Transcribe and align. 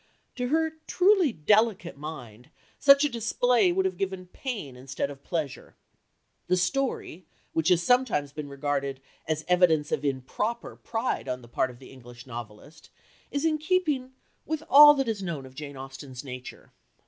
To 0.37 0.47
her 0.47 0.73
truly 0.87 1.31
delicate 1.31 1.95
mind 1.95 2.49
such 2.79 3.05
a 3.05 3.07
display 3.07 3.71
would 3.71 3.85
have 3.85 3.99
given 3.99 4.25
pain 4.25 4.75
instead 4.75 5.11
of 5.11 5.23
pleasure." 5.23 5.75
The 6.47 6.57
story, 6.57 7.27
which 7.53 7.69
has 7.69 7.83
sometimes 7.83 8.33
been 8.33 8.49
regarded 8.49 8.99
as 9.27 9.45
evidence 9.47 9.91
of 9.91 10.03
improper 10.03 10.75
pride 10.75 11.29
on 11.29 11.43
the 11.43 11.47
part 11.47 11.69
of 11.69 11.77
the 11.77 11.91
English 11.91 12.25
novelist, 12.25 12.89
is 13.29 13.45
in 13.45 13.59
keeping 13.59 14.13
with 14.43 14.63
all 14.71 14.95
that 14.95 15.07
is 15.07 15.21
known 15.21 15.45
of 15.45 15.53
Jane 15.53 15.77
Austen's 15.77 16.23
nature. 16.23 16.73